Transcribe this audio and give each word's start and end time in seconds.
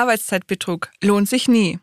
Arbeitszeitbetrug 0.00 0.88
lohnt 1.02 1.28
sich 1.28 1.46
nie. 1.46 1.78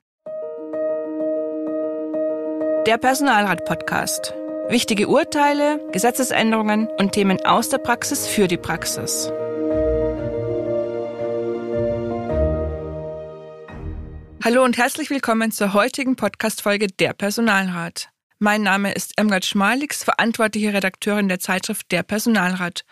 Der 2.88 2.97
Personalrat-Podcast. 2.97 4.33
Wichtige 4.70 5.08
Urteile, 5.08 5.79
Gesetzesänderungen 5.92 6.88
und 6.98 7.12
Themen 7.12 7.46
aus 7.46 7.70
der 7.70 7.78
Praxis 7.78 8.26
für 8.26 8.48
die 8.48 8.58
Praxis. 8.58 9.32
Hallo 14.44 14.63
und 14.63 14.79
herzlich 14.79 15.12
willkommen 15.12 15.52
zur 15.52 15.74
heutigen 15.74 16.16
Podcast-Folge 16.16 16.88
Der 16.88 17.13
Personalrat. 17.13 18.09
Mein 18.40 18.63
Name 18.63 18.94
ist 18.94 19.13
Emgard 19.18 19.45
Schmalix, 19.45 20.04
verantwortliche 20.04 20.73
Redakteurin 20.73 21.27
der 21.27 21.40
Zeitschrift 21.40 21.91
Der 21.91 22.02
Personalrat. 22.02 22.84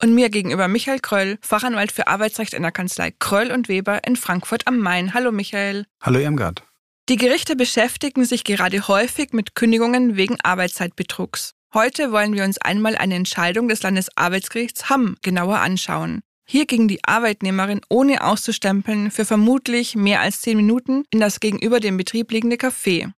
Und 0.00 0.14
mir 0.14 0.30
gegenüber 0.30 0.68
Michael 0.68 1.00
Kröll, 1.00 1.38
Fachanwalt 1.40 1.90
für 1.90 2.06
Arbeitsrecht 2.06 2.54
in 2.54 2.62
der 2.62 2.70
Kanzlei 2.70 3.12
Kröll 3.18 3.50
und 3.50 3.68
Weber 3.68 4.00
in 4.06 4.14
Frankfurt 4.14 4.66
am 4.68 4.78
Main. 4.78 5.12
Hallo 5.12 5.32
Michael. 5.32 5.86
Hallo 6.00 6.20
Irmgard. 6.20 6.62
Die 7.08 7.16
Gerichte 7.16 7.56
beschäftigen 7.56 8.24
sich 8.24 8.44
gerade 8.44 8.86
häufig 8.86 9.32
mit 9.32 9.54
Kündigungen 9.54 10.16
wegen 10.16 10.40
Arbeitszeitbetrugs. 10.40 11.54
Heute 11.74 12.12
wollen 12.12 12.34
wir 12.34 12.44
uns 12.44 12.58
einmal 12.58 12.96
eine 12.96 13.16
Entscheidung 13.16 13.68
des 13.68 13.82
Landesarbeitsgerichts 13.82 14.88
Hamm 14.88 15.16
genauer 15.22 15.58
anschauen. 15.58 16.20
Hier 16.46 16.66
ging 16.66 16.86
die 16.86 17.02
Arbeitnehmerin 17.04 17.80
ohne 17.88 18.24
auszustempeln 18.24 19.10
für 19.10 19.24
vermutlich 19.24 19.96
mehr 19.96 20.20
als 20.20 20.40
zehn 20.42 20.56
Minuten 20.56 21.04
in 21.10 21.20
das 21.20 21.40
gegenüber 21.40 21.80
dem 21.80 21.96
Betrieb 21.96 22.30
liegende 22.30 22.56
Café. 22.56 23.12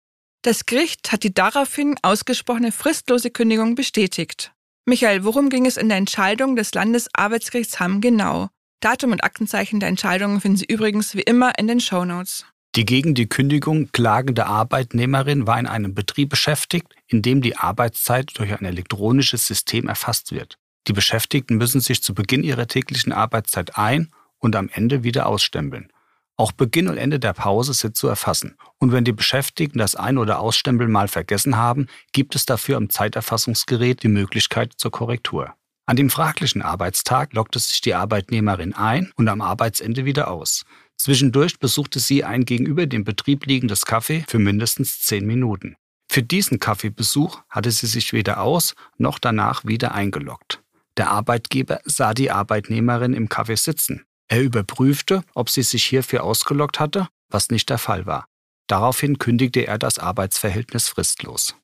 Das 0.43 0.65
Gericht 0.65 1.11
hat 1.11 1.23
die 1.23 1.33
daraufhin 1.33 1.97
ausgesprochene 2.01 2.71
fristlose 2.71 3.29
Kündigung 3.29 3.75
bestätigt. 3.75 4.53
Michael, 4.89 5.23
worum 5.23 5.49
ging 5.49 5.67
es 5.67 5.77
in 5.77 5.87
der 5.87 5.99
Entscheidung 5.99 6.55
des 6.55 6.73
Landesarbeitsgerichts 6.73 7.79
Hamm 7.79 8.01
genau? 8.01 8.49
Datum 8.79 9.11
und 9.11 9.23
Aktenzeichen 9.23 9.79
der 9.79 9.87
Entscheidung 9.87 10.41
finden 10.41 10.57
Sie 10.57 10.65
übrigens 10.65 11.13
wie 11.13 11.21
immer 11.21 11.59
in 11.59 11.67
den 11.67 11.79
Show 11.79 12.05
Notes. 12.05 12.47
Die 12.75 12.85
gegen 12.85 13.13
die 13.13 13.29
Kündigung 13.29 13.91
klagende 13.91 14.47
Arbeitnehmerin 14.47 15.45
war 15.45 15.59
in 15.59 15.67
einem 15.67 15.93
Betrieb 15.93 16.29
beschäftigt, 16.29 16.95
in 17.05 17.21
dem 17.21 17.41
die 17.41 17.55
Arbeitszeit 17.55 18.31
durch 18.33 18.51
ein 18.51 18.65
elektronisches 18.65 19.45
System 19.45 19.87
erfasst 19.87 20.31
wird. 20.31 20.57
Die 20.87 20.93
Beschäftigten 20.93 21.57
müssen 21.57 21.81
sich 21.81 22.01
zu 22.01 22.15
Beginn 22.15 22.43
ihrer 22.43 22.65
täglichen 22.65 23.13
Arbeitszeit 23.13 23.77
ein- 23.77 24.11
und 24.39 24.55
am 24.55 24.69
Ende 24.73 25.03
wieder 25.03 25.27
ausstempeln. 25.27 25.91
Auch 26.39 26.53
Beginn 26.53 26.87
und 26.87 26.95
Ende 26.95 27.19
der 27.19 27.33
Pause 27.33 27.73
sind 27.73 27.97
zu 27.97 28.07
erfassen. 28.07 28.55
Und 28.77 28.93
wenn 28.93 29.03
die 29.03 29.11
Beschäftigten 29.11 29.77
das 29.77 29.95
Ein- 29.95 30.17
oder 30.17 30.39
Ausstempeln 30.39 30.89
mal 30.89 31.09
vergessen 31.09 31.57
haben, 31.57 31.87
gibt 32.13 32.33
es 32.33 32.45
dafür 32.45 32.77
am 32.77 32.89
Zeiterfassungsgerät 32.89 34.03
die 34.03 34.07
Möglichkeit 34.07 34.71
zur 34.77 34.89
Korrektur. 34.89 35.53
An 35.85 35.97
dem 35.97 36.09
fraglichen 36.09 36.61
Arbeitstag 36.61 37.33
lockte 37.33 37.59
sich 37.59 37.81
die 37.81 37.93
Arbeitnehmerin 37.93 38.73
ein 38.73 39.11
und 39.17 39.27
am 39.27 39.41
Arbeitsende 39.41 40.05
wieder 40.05 40.31
aus. 40.31 40.63
Zwischendurch 40.95 41.59
besuchte 41.59 41.99
sie 41.99 42.23
ein 42.23 42.45
gegenüber 42.45 42.85
dem 42.85 43.03
Betrieb 43.03 43.45
liegendes 43.45 43.85
Café 43.85 44.23
für 44.29 44.39
mindestens 44.39 45.01
zehn 45.01 45.25
Minuten. 45.25 45.75
Für 46.09 46.23
diesen 46.23 46.59
Kaffeebesuch 46.59 47.41
hatte 47.49 47.71
sie 47.71 47.87
sich 47.87 48.13
weder 48.13 48.39
aus 48.39 48.75
noch 48.97 49.19
danach 49.19 49.65
wieder 49.65 49.93
eingeloggt. 49.93 50.63
Der 50.95 51.11
Arbeitgeber 51.11 51.81
sah 51.83 52.13
die 52.13 52.31
Arbeitnehmerin 52.31 53.13
im 53.13 53.27
Café 53.27 53.57
sitzen. 53.57 54.05
Er 54.29 54.41
überprüfte, 54.41 55.23
ob 55.33 55.49
sie 55.49 55.63
sich 55.63 55.83
hierfür 55.83 56.23
ausgelockt 56.23 56.79
hatte, 56.79 57.07
was 57.29 57.49
nicht 57.49 57.69
der 57.69 57.79
Fall 57.79 58.05
war. 58.05 58.25
Daraufhin 58.67 59.17
kündigte 59.17 59.65
er 59.65 59.79
das 59.79 59.97
Arbeitsverhältnis 59.97 60.87
fristlos. 60.87 61.55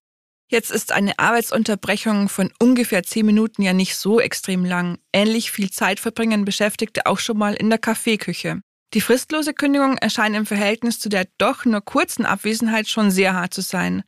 Jetzt 0.47 0.71
ist 0.71 0.91
eine 0.91 1.17
Arbeitsunterbrechung 1.17 2.27
von 2.29 2.51
ungefähr 2.59 3.03
zehn 3.03 3.25
Minuten 3.25 3.61
ja 3.61 3.73
nicht 3.73 3.95
so 3.95 4.19
extrem 4.19 4.65
lang. 4.65 4.99
Ähnlich 5.13 5.51
viel 5.51 5.71
Zeit 5.71 5.99
verbringen 5.99 6.45
Beschäftigte 6.45 7.05
auch 7.05 7.19
schon 7.19 7.37
mal 7.37 7.53
in 7.53 7.69
der 7.69 7.79
Kaffeeküche. 7.79 8.61
Die 8.93 9.01
fristlose 9.01 9.53
Kündigung 9.53 9.97
erscheint 9.97 10.35
im 10.35 10.45
Verhältnis 10.45 10.99
zu 10.99 11.09
der 11.09 11.27
doch 11.37 11.65
nur 11.65 11.81
kurzen 11.81 12.25
Abwesenheit 12.25 12.87
schon 12.87 13.11
sehr 13.11 13.33
hart 13.33 13.53
zu 13.53 13.61
sein. 13.61 14.03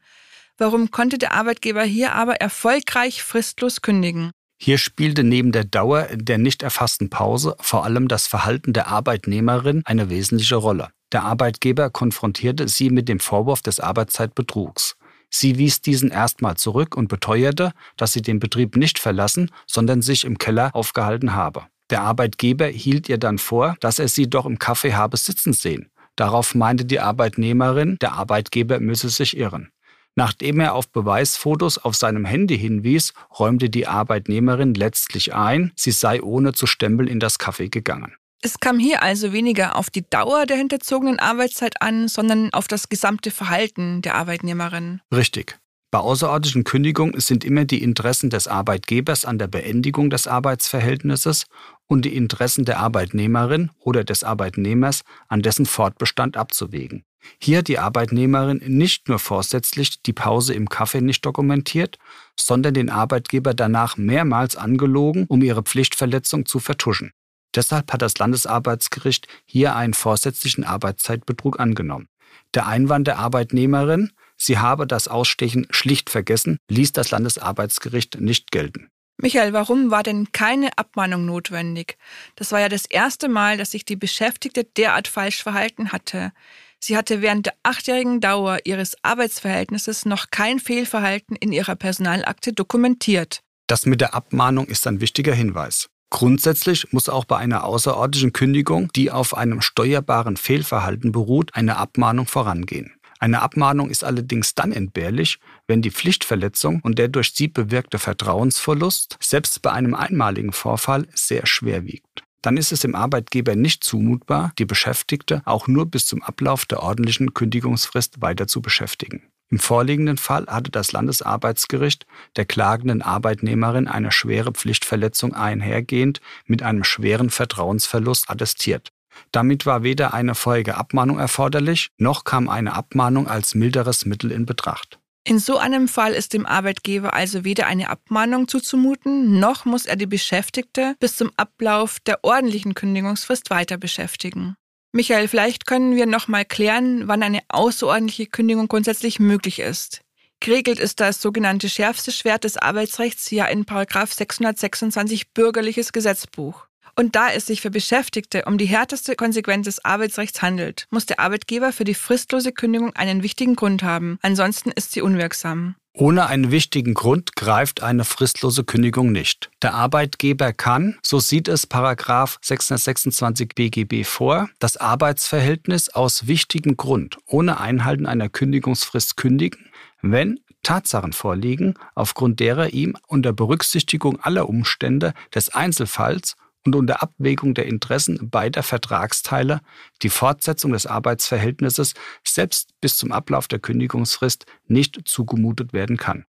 Warum 0.57 0.89
konnte 0.89 1.17
der 1.17 1.33
Arbeitgeber 1.33 1.83
hier 1.83 2.13
aber 2.13 2.35
erfolgreich 2.35 3.21
fristlos 3.21 3.81
kündigen? 3.81 4.31
Hier 4.59 4.77
spielte 4.77 5.23
neben 5.23 5.51
der 5.51 5.63
Dauer 5.63 6.07
der 6.13 6.37
nicht 6.37 6.63
erfassten 6.63 7.09
Pause 7.09 7.55
vor 7.59 7.85
allem 7.85 8.07
das 8.07 8.27
Verhalten 8.27 8.73
der 8.73 8.87
Arbeitnehmerin 8.87 9.83
eine 9.85 10.09
wesentliche 10.09 10.55
Rolle. 10.55 10.89
Der 11.11 11.23
Arbeitgeber 11.23 11.89
konfrontierte 11.89 12.67
sie 12.67 12.89
mit 12.89 13.07
dem 13.07 13.19
Vorwurf 13.19 13.61
des 13.61 13.79
Arbeitszeitbetrugs. 13.79 14.97
Sie 15.29 15.57
wies 15.57 15.81
diesen 15.81 16.09
erstmal 16.09 16.57
zurück 16.57 16.95
und 16.95 17.07
beteuerte, 17.07 17.71
dass 17.97 18.13
sie 18.13 18.21
den 18.21 18.39
Betrieb 18.39 18.75
nicht 18.75 18.99
verlassen, 18.99 19.51
sondern 19.67 20.01
sich 20.01 20.25
im 20.25 20.37
Keller 20.37 20.75
aufgehalten 20.75 21.33
habe. 21.33 21.65
Der 21.89 22.01
Arbeitgeber 22.01 22.65
hielt 22.67 23.07
ihr 23.07 23.17
dann 23.17 23.37
vor, 23.37 23.77
dass 23.79 23.99
er 23.99 24.07
sie 24.07 24.29
doch 24.29 24.45
im 24.45 24.57
Café 24.57 24.93
habe 24.93 25.17
sitzen 25.17 25.53
sehen. 25.53 25.89
Darauf 26.15 26.55
meinte 26.55 26.83
die 26.83 26.99
Arbeitnehmerin, 26.99 27.97
der 28.01 28.13
Arbeitgeber 28.13 28.79
müsse 28.79 29.09
sich 29.09 29.37
irren. 29.37 29.69
Nachdem 30.17 30.59
er 30.59 30.73
auf 30.73 30.89
Beweisfotos 30.89 31.77
auf 31.77 31.95
seinem 31.95 32.25
Handy 32.25 32.57
hinwies, 32.57 33.13
räumte 33.37 33.69
die 33.69 33.85
Arbeitnehmerin 33.85 34.73
letztlich 34.73 35.35
ein, 35.35 35.71
sie 35.75 35.91
sei 35.91 36.23
ohne 36.23 36.53
zu 36.53 36.65
stempeln 36.65 37.07
in 37.07 37.19
das 37.19 37.39
Café 37.39 37.69
gegangen. 37.69 38.15
Es 38.41 38.59
kam 38.59 38.79
hier 38.79 39.03
also 39.03 39.31
weniger 39.31 39.75
auf 39.75 39.91
die 39.91 40.09
Dauer 40.09 40.47
der 40.47 40.57
hinterzogenen 40.57 41.19
Arbeitszeit 41.19 41.83
an, 41.83 42.07
sondern 42.07 42.51
auf 42.51 42.67
das 42.67 42.89
gesamte 42.89 43.29
Verhalten 43.29 44.01
der 44.01 44.15
Arbeitnehmerin. 44.15 45.01
Richtig. 45.13 45.59
Bei 45.91 45.99
außerordentlichen 45.99 46.63
Kündigungen 46.63 47.19
sind 47.19 47.45
immer 47.45 47.65
die 47.65 47.83
Interessen 47.83 48.31
des 48.31 48.47
Arbeitgebers 48.47 49.23
an 49.23 49.37
der 49.37 49.47
Beendigung 49.47 50.09
des 50.09 50.27
Arbeitsverhältnisses 50.27 51.45
und 51.85 52.05
die 52.05 52.15
Interessen 52.15 52.65
der 52.65 52.79
Arbeitnehmerin 52.79 53.69
oder 53.79 54.03
des 54.03 54.23
Arbeitnehmers 54.23 55.03
an 55.27 55.43
dessen 55.43 55.67
Fortbestand 55.67 56.37
abzuwägen. 56.37 57.03
Hier 57.39 57.59
hat 57.59 57.67
die 57.67 57.79
Arbeitnehmerin 57.79 58.61
nicht 58.65 59.09
nur 59.09 59.19
vorsätzlich 59.19 60.01
die 60.01 60.13
Pause 60.13 60.53
im 60.53 60.69
Kaffee 60.69 61.01
nicht 61.01 61.25
dokumentiert, 61.25 61.97
sondern 62.39 62.73
den 62.73 62.89
Arbeitgeber 62.89 63.53
danach 63.53 63.97
mehrmals 63.97 64.55
angelogen, 64.55 65.25
um 65.27 65.41
ihre 65.41 65.63
Pflichtverletzung 65.63 66.45
zu 66.45 66.59
vertuschen. 66.59 67.11
Deshalb 67.55 67.91
hat 67.91 68.01
das 68.01 68.17
Landesarbeitsgericht 68.17 69.27
hier 69.45 69.75
einen 69.75 69.93
vorsätzlichen 69.93 70.63
Arbeitszeitbetrug 70.63 71.59
angenommen. 71.59 72.07
Der 72.53 72.67
Einwand 72.67 73.07
der 73.07 73.17
Arbeitnehmerin, 73.17 74.11
sie 74.35 74.59
habe 74.59 74.87
das 74.87 75.07
Ausstechen 75.07 75.67
schlicht 75.71 76.09
vergessen, 76.09 76.59
ließ 76.69 76.91
das 76.93 77.11
Landesarbeitsgericht 77.11 78.19
nicht 78.21 78.51
gelten. 78.51 78.89
Michael, 79.19 79.51
warum 79.51 79.89
war 79.89 80.03
denn 80.03 80.31
keine 80.31 80.77
Abmahnung 80.77 81.25
notwendig? 81.25 81.97
Das 82.35 82.51
war 82.51 82.59
ja 82.59 82.69
das 82.69 82.85
erste 82.85 83.29
Mal, 83.29 83.57
dass 83.57 83.71
sich 83.71 83.83
die 83.83 83.95
Beschäftigte 83.95 84.63
derart 84.63 85.07
falsch 85.07 85.41
verhalten 85.41 85.91
hatte. 85.91 86.31
Sie 86.79 86.95
hatte 86.95 87.21
während 87.21 87.47
der 87.47 87.53
achtjährigen 87.63 88.21
Dauer 88.21 88.59
ihres 88.65 88.95
Arbeitsverhältnisses 89.03 90.05
noch 90.05 90.27
kein 90.31 90.59
Fehlverhalten 90.59 91.35
in 91.35 91.51
ihrer 91.51 91.75
Personalakte 91.75 92.53
dokumentiert. 92.53 93.41
Das 93.67 93.85
mit 93.85 93.99
der 93.99 94.13
Abmahnung 94.13 94.67
ist 94.67 94.87
ein 94.87 95.01
wichtiger 95.01 95.33
Hinweis. 95.33 95.87
Grundsätzlich 96.09 96.93
muss 96.93 97.09
auch 97.09 97.25
bei 97.25 97.37
einer 97.37 97.65
außerordentlichen 97.65 98.31
Kündigung, 98.31 98.89
die 98.95 99.11
auf 99.11 99.35
einem 99.35 99.61
steuerbaren 99.61 100.37
Fehlverhalten 100.37 101.11
beruht, 101.11 101.53
eine 101.53 101.75
Abmahnung 101.75 102.27
vorangehen. 102.27 102.93
Eine 103.19 103.41
Abmahnung 103.41 103.89
ist 103.89 104.03
allerdings 104.03 104.53
dann 104.53 104.71
entbehrlich, 104.71 105.39
wenn 105.65 105.81
die 105.81 105.91
Pflichtverletzung 105.91 106.81
und 106.81 106.99
der 106.99 107.07
durch 107.07 107.33
sie 107.33 107.47
bewirkte 107.47 107.99
Vertrauensverlust 107.99 109.17
selbst 109.19 109.61
bei 109.61 109.71
einem 109.71 109.95
einmaligen 109.95 110.53
Vorfall 110.53 111.07
sehr 111.13 111.45
schwer 111.45 111.85
wiegt 111.85 112.26
dann 112.41 112.57
ist 112.57 112.71
es 112.71 112.81
dem 112.81 112.95
Arbeitgeber 112.95 113.55
nicht 113.55 113.83
zumutbar, 113.83 114.51
die 114.57 114.65
Beschäftigte 114.65 115.41
auch 115.45 115.67
nur 115.67 115.85
bis 115.85 116.05
zum 116.05 116.21
Ablauf 116.23 116.65
der 116.65 116.83
ordentlichen 116.83 117.33
Kündigungsfrist 117.33 118.21
weiter 118.21 118.47
zu 118.47 118.61
beschäftigen. 118.61 119.23
Im 119.49 119.59
vorliegenden 119.59 120.17
Fall 120.17 120.45
hatte 120.47 120.71
das 120.71 120.91
Landesarbeitsgericht 120.91 122.05
der 122.35 122.45
klagenden 122.45 123.01
Arbeitnehmerin 123.01 123.87
eine 123.87 124.11
schwere 124.11 124.51
Pflichtverletzung 124.51 125.33
einhergehend 125.33 126.19
mit 126.45 126.63
einem 126.63 126.83
schweren 126.83 127.29
Vertrauensverlust 127.29 128.29
attestiert. 128.29 128.91
Damit 129.31 129.65
war 129.65 129.83
weder 129.83 130.13
eine 130.13 130.35
vorherige 130.35 130.75
Abmahnung 130.75 131.17
erforderlich, 131.17 131.89
noch 131.97 132.23
kam 132.23 132.49
eine 132.49 132.73
Abmahnung 132.73 133.27
als 133.27 133.55
milderes 133.55 134.05
Mittel 134.05 134.31
in 134.31 134.45
Betracht. 134.45 134.99
In 135.27 135.39
so 135.39 135.57
einem 135.57 135.89
Fall 135.89 136.13
ist 136.13 136.31
dem 136.31 136.45
Arbeitgeber 136.45 137.13
also 137.13 137.43
weder 137.43 137.67
eine 137.67 137.89
Abmahnung 137.89 138.47
zuzumuten, 138.47 139.41
noch 139.41 139.65
muss 139.65 139.85
er 139.85 139.97
die 139.97 140.05
Beschäftigte 140.05 140.95
bis 141.01 141.17
zum 141.17 141.33
Ablauf 141.35 141.99
der 141.99 142.23
ordentlichen 142.23 142.75
Kündigungsfrist 142.75 143.49
weiter 143.49 143.75
beschäftigen. 143.75 144.55
Michael, 144.93 145.27
vielleicht 145.27 145.65
können 145.65 145.97
wir 145.97 146.05
noch 146.05 146.29
mal 146.29 146.45
klären, 146.45 147.09
wann 147.09 147.23
eine 147.23 147.41
außerordentliche 147.49 148.27
Kündigung 148.27 148.69
grundsätzlich 148.69 149.19
möglich 149.19 149.59
ist. 149.59 149.99
Geregelt 150.39 150.79
ist 150.79 151.01
das 151.01 151.21
sogenannte 151.21 151.67
schärfste 151.67 152.13
Schwert 152.13 152.45
des 152.45 152.55
Arbeitsrechts 152.55 153.29
ja 153.29 153.47
in 153.47 153.65
626 153.67 155.33
Bürgerliches 155.33 155.91
Gesetzbuch. 155.91 156.66
Und 156.99 157.15
da 157.15 157.29
es 157.29 157.45
sich 157.45 157.61
für 157.61 157.69
Beschäftigte 157.69 158.45
um 158.45 158.57
die 158.57 158.65
härteste 158.65 159.15
Konsequenz 159.15 159.65
des 159.65 159.85
Arbeitsrechts 159.85 160.41
handelt, 160.41 160.87
muss 160.89 161.05
der 161.05 161.19
Arbeitgeber 161.19 161.71
für 161.71 161.83
die 161.83 161.93
fristlose 161.93 162.51
Kündigung 162.51 162.95
einen 162.95 163.21
wichtigen 163.21 163.55
Grund 163.55 163.83
haben. 163.83 164.17
Ansonsten 164.23 164.71
ist 164.71 164.93
sie 164.93 165.03
unwirksam. 165.03 165.75
Ohne 165.93 166.25
einen 166.25 166.49
wichtigen 166.49 166.95
Grund 166.95 167.35
greift 167.35 167.83
eine 167.83 168.03
fristlose 168.03 168.63
Kündigung 168.63 169.11
nicht. 169.11 169.51
Der 169.61 169.75
Arbeitgeber 169.75 170.53
kann, 170.53 170.97
so 171.03 171.19
sieht 171.19 171.47
es 171.47 171.67
Paragraph 171.67 172.39
626 172.41 173.49
BGB 173.53 174.03
vor, 174.03 174.49
das 174.57 174.77
Arbeitsverhältnis 174.77 175.89
aus 175.89 176.25
wichtigem 176.25 176.77
Grund 176.77 177.17
ohne 177.27 177.59
Einhalten 177.59 178.07
einer 178.07 178.29
Kündigungsfrist 178.29 179.17
kündigen, 179.17 179.69
wenn 180.01 180.39
Tatsachen 180.63 181.13
vorliegen, 181.13 181.75
aufgrund 181.93 182.39
derer 182.39 182.73
ihm 182.73 182.97
unter 183.07 183.33
Berücksichtigung 183.33 184.19
aller 184.19 184.49
Umstände 184.49 185.13
des 185.33 185.49
Einzelfalls 185.49 186.35
und 186.67 186.75
unter 186.75 187.01
Abwägung 187.01 187.53
der 187.53 187.65
Interessen 187.65 188.29
beider 188.29 188.61
Vertragsteile 188.61 189.61
die 190.01 190.09
Fortsetzung 190.09 190.73
des 190.73 190.85
Arbeitsverhältnisses 190.85 191.93
selbst 192.25 192.71
bis 192.81 192.97
zum 192.97 193.13
Ablauf 193.13 193.47
der 193.47 193.59
Kündigungsfrist 193.59 194.45
nicht 194.67 195.07
zugemutet 195.07 195.71
werden 195.71 195.95
kann. 195.95 196.25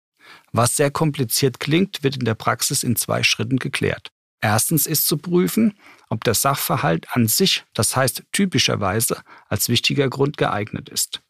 Was 0.52 0.76
sehr 0.76 0.90
kompliziert 0.90 1.60
klingt, 1.60 2.04
wird 2.04 2.18
in 2.18 2.26
der 2.26 2.34
Praxis 2.34 2.84
in 2.84 2.96
zwei 2.96 3.22
Schritten 3.22 3.58
geklärt. 3.58 4.12
Erstens 4.42 4.88
ist 4.88 5.08
zu 5.08 5.18
prüfen, 5.18 5.78
ob 6.10 6.24
der 6.24 6.34
Sachverhalt 6.34 7.06
an 7.12 7.28
sich, 7.28 7.64
das 7.74 7.96
heißt 7.96 8.24
typischerweise, 8.32 9.22
als 9.48 9.70
wichtiger 9.70 10.10
Grund 10.10 10.38
geeignet 10.38 10.90
ist. 10.90 11.22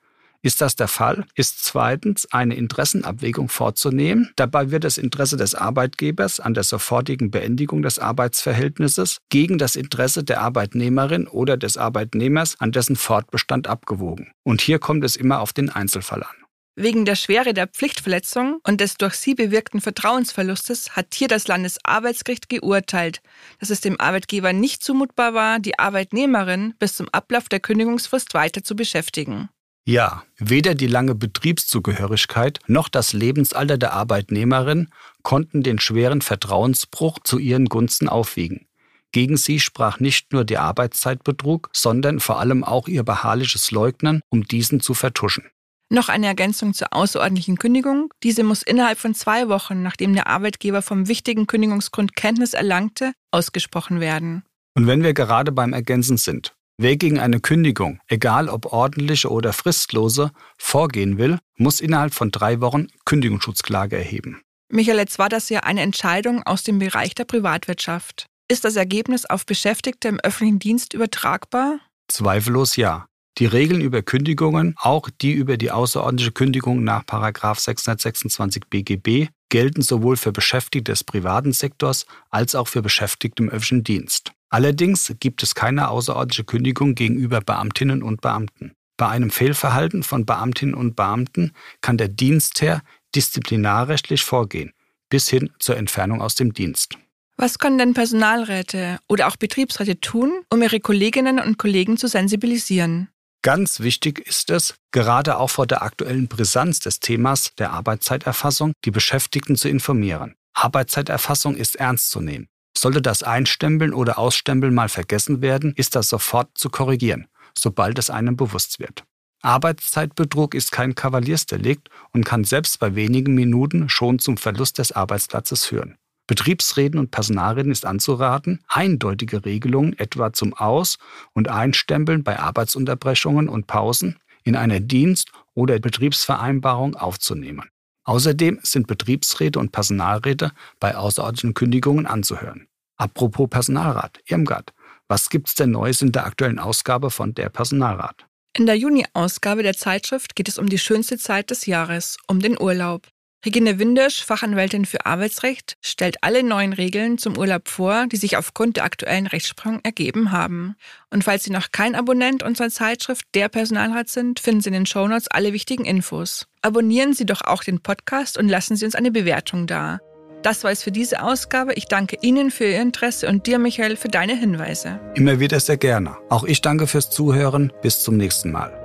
Ist 0.45 0.59
das 0.59 0.75
der 0.75 0.89
Fall, 0.89 1.25
ist 1.35 1.63
zweitens 1.63 2.27
eine 2.33 2.55
Interessenabwägung 2.55 3.47
vorzunehmen. 3.47 4.29
Dabei 4.35 4.71
wird 4.71 4.83
das 4.83 4.97
Interesse 4.97 5.37
des 5.37 5.55
Arbeitgebers 5.55 6.41
an 6.41 6.53
der 6.53 6.63
sofortigen 6.63 7.31
Beendigung 7.31 7.81
des 7.81 7.97
Arbeitsverhältnisses 7.97 9.19
gegen 9.29 9.57
das 9.57 9.77
Interesse 9.77 10.25
der 10.25 10.41
Arbeitnehmerin 10.41 11.27
oder 11.27 11.55
des 11.55 11.77
Arbeitnehmers 11.77 12.59
an 12.59 12.73
dessen 12.73 12.97
Fortbestand 12.97 13.67
abgewogen. 13.67 14.33
Und 14.43 14.59
hier 14.59 14.79
kommt 14.79 15.05
es 15.05 15.15
immer 15.15 15.39
auf 15.39 15.53
den 15.53 15.69
Einzelfall 15.69 16.23
an. 16.23 16.35
Wegen 16.75 17.05
der 17.05 17.15
Schwere 17.15 17.53
der 17.53 17.67
Pflichtverletzung 17.67 18.59
und 18.67 18.81
des 18.81 18.95
durch 18.95 19.13
sie 19.13 19.35
bewirkten 19.35 19.79
Vertrauensverlustes 19.79 20.97
hat 20.97 21.13
hier 21.13 21.29
das 21.29 21.47
Landesarbeitsgericht 21.47 22.49
geurteilt, 22.49 23.21
dass 23.59 23.69
es 23.69 23.79
dem 23.79 23.97
Arbeitgeber 23.97 24.51
nicht 24.51 24.83
zumutbar 24.83 25.33
war, 25.33 25.59
die 25.59 25.79
Arbeitnehmerin 25.79 26.73
bis 26.79 26.97
zum 26.97 27.07
Ablauf 27.09 27.47
der 27.47 27.61
Kündigungsfrist 27.61 28.33
weiter 28.33 28.63
zu 28.63 28.75
beschäftigen. 28.75 29.49
Ja, 29.85 30.23
weder 30.37 30.75
die 30.75 30.87
lange 30.87 31.13
Betriebszugehörigkeit 31.13 32.59
noch 32.67 32.87
das 32.87 33.11
Lebensalter 33.11 33.77
der 33.77 33.93
Arbeitnehmerin 33.93 34.89
konnten 35.23 35.61
den 35.61 35.77
schweren 35.77 36.21
Vertrauensbruch 36.21 37.19
zu 37.23 37.37
ihren 37.37 37.65
Gunsten 37.65 38.07
aufwiegen. 38.07 38.67
Gegen 39.11 39.35
sie 39.35 39.59
sprach 39.59 39.99
nicht 39.99 40.31
nur 40.31 40.45
der 40.45 40.61
Arbeitszeitbetrug, 40.61 41.69
sondern 41.73 42.19
vor 42.19 42.39
allem 42.39 42.63
auch 42.63 42.87
ihr 42.87 43.03
beharrliches 43.03 43.71
Leugnen, 43.71 44.21
um 44.29 44.45
diesen 44.45 44.79
zu 44.79 44.93
vertuschen. 44.93 45.45
Noch 45.89 46.09
eine 46.09 46.27
Ergänzung 46.27 46.73
zur 46.73 46.93
außerordentlichen 46.93 47.59
Kündigung. 47.59 48.11
Diese 48.23 48.43
muss 48.43 48.63
innerhalb 48.63 48.97
von 48.97 49.13
zwei 49.13 49.49
Wochen, 49.49 49.83
nachdem 49.83 50.13
der 50.13 50.27
Arbeitgeber 50.27 50.81
vom 50.81 51.07
wichtigen 51.07 51.45
Kündigungsgrund 51.45 52.15
Kenntnis 52.15 52.53
erlangte, 52.53 53.13
ausgesprochen 53.31 53.99
werden. 53.99 54.43
Und 54.75 54.87
wenn 54.87 55.03
wir 55.03 55.13
gerade 55.13 55.51
beim 55.51 55.73
Ergänzen 55.73 56.17
sind, 56.17 56.55
Wer 56.77 56.97
gegen 56.97 57.19
eine 57.19 57.39
Kündigung, 57.39 57.99
egal 58.07 58.49
ob 58.49 58.73
ordentliche 58.73 59.29
oder 59.29 59.53
fristlose, 59.53 60.31
vorgehen 60.57 61.17
will, 61.17 61.37
muss 61.55 61.79
innerhalb 61.79 62.13
von 62.13 62.31
drei 62.31 62.61
Wochen 62.61 62.87
Kündigungsschutzklage 63.05 63.95
erheben. 63.95 64.41
Michael, 64.69 64.97
jetzt 64.97 65.19
war 65.19 65.29
das 65.29 65.49
ja 65.49 65.59
eine 65.59 65.81
Entscheidung 65.81 66.41
aus 66.43 66.63
dem 66.63 66.79
Bereich 66.79 67.13
der 67.13 67.25
Privatwirtschaft. 67.25 68.25
Ist 68.47 68.65
das 68.65 68.75
Ergebnis 68.75 69.25
auf 69.25 69.45
Beschäftigte 69.45 70.07
im 70.07 70.19
öffentlichen 70.19 70.59
Dienst 70.59 70.93
übertragbar? 70.93 71.79
Zweifellos 72.07 72.75
ja. 72.75 73.05
Die 73.37 73.45
Regeln 73.45 73.81
über 73.81 74.01
Kündigungen, 74.01 74.75
auch 74.79 75.09
die 75.21 75.31
über 75.31 75.57
die 75.57 75.71
außerordentliche 75.71 76.31
Kündigung 76.31 76.83
nach 76.83 77.03
626 77.07 78.65
BGB, 78.69 79.29
gelten 79.49 79.81
sowohl 79.81 80.17
für 80.17 80.31
Beschäftigte 80.31 80.91
des 80.91 81.03
privaten 81.03 81.53
Sektors 81.53 82.05
als 82.29 82.53
auch 82.53 82.67
für 82.67 82.81
Beschäftigte 82.81 83.43
im 83.43 83.49
öffentlichen 83.49 83.83
Dienst. 83.83 84.32
Allerdings 84.53 85.11
gibt 85.19 85.41
es 85.41 85.55
keine 85.55 85.89
außerordentliche 85.89 86.43
Kündigung 86.43 86.93
gegenüber 86.93 87.41
Beamtinnen 87.41 88.03
und 88.03 88.21
Beamten. 88.21 88.73
Bei 88.97 89.07
einem 89.07 89.31
Fehlverhalten 89.31 90.03
von 90.03 90.27
Beamtinnen 90.27 90.75
und 90.75 90.95
Beamten 90.95 91.53
kann 91.81 91.97
der 91.97 92.07
Dienstherr 92.07 92.83
disziplinarrechtlich 93.15 94.23
vorgehen, 94.23 94.71
bis 95.09 95.27
hin 95.27 95.49
zur 95.57 95.77
Entfernung 95.77 96.21
aus 96.21 96.35
dem 96.35 96.53
Dienst. 96.53 96.99
Was 97.35 97.57
können 97.57 97.79
denn 97.79 97.95
Personalräte 97.95 98.99
oder 99.09 99.27
auch 99.27 99.37
Betriebsräte 99.37 99.99
tun, 99.99 100.31
um 100.51 100.61
ihre 100.61 100.79
Kolleginnen 100.79 101.39
und 101.39 101.57
Kollegen 101.57 101.97
zu 101.97 102.07
sensibilisieren? 102.07 103.09
Ganz 103.41 103.79
wichtig 103.79 104.19
ist 104.19 104.51
es, 104.51 104.75
gerade 104.91 105.37
auch 105.37 105.49
vor 105.49 105.65
der 105.65 105.81
aktuellen 105.81 106.27
Brisanz 106.27 106.79
des 106.79 106.99
Themas 106.99 107.55
der 107.57 107.71
Arbeitszeiterfassung, 107.71 108.73
die 108.85 108.91
Beschäftigten 108.91 109.55
zu 109.55 109.67
informieren. 109.67 110.35
Arbeitszeiterfassung 110.53 111.55
ist 111.55 111.77
ernst 111.77 112.11
zu 112.11 112.21
nehmen. 112.21 112.47
Sollte 112.77 113.01
das 113.01 113.23
Einstempeln 113.23 113.93
oder 113.93 114.17
Ausstempeln 114.17 114.73
mal 114.73 114.89
vergessen 114.89 115.41
werden, 115.41 115.73
ist 115.75 115.95
das 115.95 116.09
sofort 116.09 116.49
zu 116.57 116.69
korrigieren, 116.69 117.27
sobald 117.57 117.99
es 117.99 118.09
einem 118.09 118.35
bewusst 118.35 118.79
wird. 118.79 119.03
Arbeitszeitbetrug 119.43 120.55
ist 120.55 120.71
kein 120.71 120.95
Kavaliersdelikt 120.95 121.89
und 122.11 122.23
kann 122.23 122.45
selbst 122.45 122.79
bei 122.79 122.95
wenigen 122.95 123.35
Minuten 123.35 123.89
schon 123.89 124.19
zum 124.19 124.37
Verlust 124.37 124.77
des 124.77 124.93
Arbeitsplatzes 124.93 125.65
führen. 125.65 125.97
Betriebsräten 126.27 126.97
und 126.99 127.11
Personalräten 127.11 127.71
ist 127.71 127.85
anzuraten, 127.85 128.63
eindeutige 128.69 129.43
Regelungen 129.43 129.97
etwa 129.99 130.31
zum 130.31 130.53
Aus- 130.53 130.97
und 131.33 131.49
Einstempeln 131.49 132.23
bei 132.23 132.39
Arbeitsunterbrechungen 132.39 133.49
und 133.49 133.67
Pausen 133.67 134.17
in 134.43 134.55
einer 134.55 134.79
Dienst- 134.79 135.31
oder 135.53 135.79
Betriebsvereinbarung 135.79 136.95
aufzunehmen. 136.95 137.69
Außerdem 138.05 138.59
sind 138.63 138.87
Betriebsräte 138.87 139.59
und 139.59 139.71
Personalräte 139.71 140.51
bei 140.79 140.95
außerordentlichen 140.95 141.53
Kündigungen 141.53 142.05
anzuhören. 142.05 142.67
Apropos 142.97 143.49
Personalrat, 143.49 144.19
Irmgard, 144.27 144.73
was 145.07 145.29
gibt's 145.29 145.55
denn 145.55 145.71
Neues 145.71 146.01
in 146.01 146.11
der 146.11 146.25
aktuellen 146.25 146.59
Ausgabe 146.59 147.09
von 147.09 147.33
der 147.33 147.49
Personalrat? 147.49 148.25
In 148.55 148.67
der 148.67 148.77
Juni-Ausgabe 148.77 149.63
der 149.63 149.73
Zeitschrift 149.73 150.35
geht 150.35 150.47
es 150.47 150.59
um 150.59 150.69
die 150.69 150.77
schönste 150.77 151.17
Zeit 151.17 151.49
des 151.49 151.65
Jahres, 151.65 152.17
um 152.27 152.39
den 152.39 152.59
Urlaub. 152.61 153.07
Regine 153.45 153.77
Windisch, 153.77 154.23
Fachanwältin 154.23 154.85
für 154.85 155.05
Arbeitsrecht, 155.05 155.75
stellt 155.81 156.17
alle 156.21 156.43
neuen 156.43 156.71
Regeln 156.71 157.17
zum 157.17 157.37
Urlaub 157.37 157.67
vor, 157.67 158.07
die 158.07 158.15
sich 158.15 158.37
aufgrund 158.37 158.77
der 158.77 158.85
aktuellen 158.85 159.27
Rechtsprechung 159.27 159.81
ergeben 159.83 160.31
haben. 160.31 160.75
Und 161.09 161.25
falls 161.25 161.43
Sie 161.43 161.51
noch 161.51 161.71
kein 161.71 161.95
Abonnent 161.95 162.41
unserer 162.41 162.69
Zeitschrift 162.69 163.25
Der 163.35 163.49
Personalrat 163.49 164.07
sind, 164.07 164.39
finden 164.39 164.61
Sie 164.61 164.69
in 164.69 164.73
den 164.73 164.85
Shownotes 164.85 165.27
alle 165.27 165.51
wichtigen 165.51 165.83
Infos. 165.83 166.47
Abonnieren 166.61 167.13
Sie 167.13 167.25
doch 167.25 167.41
auch 167.41 167.65
den 167.65 167.81
Podcast 167.81 168.37
und 168.37 168.47
lassen 168.47 168.77
Sie 168.77 168.85
uns 168.85 168.95
eine 168.95 169.11
Bewertung 169.11 169.67
da. 169.67 169.99
Das 170.41 170.63
war 170.63 170.71
es 170.71 170.83
für 170.83 170.91
diese 170.91 171.21
Ausgabe. 171.21 171.73
Ich 171.73 171.85
danke 171.85 172.17
Ihnen 172.21 172.51
für 172.51 172.65
Ihr 172.65 172.81
Interesse 172.81 173.27
und 173.27 173.47
dir, 173.47 173.59
Michael, 173.59 173.97
für 173.97 174.09
deine 174.09 174.35
Hinweise. 174.35 174.99
Immer 175.15 175.39
wieder 175.39 175.59
sehr 175.59 175.77
gerne. 175.77 176.17
Auch 176.29 176.45
ich 176.45 176.61
danke 176.61 176.87
fürs 176.87 177.09
Zuhören. 177.09 177.73
Bis 177.81 178.03
zum 178.03 178.17
nächsten 178.17 178.51
Mal. 178.51 178.82